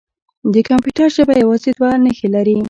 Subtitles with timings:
[0.53, 2.55] د کمپیوټر ژبه یوازې دوه نښې لري.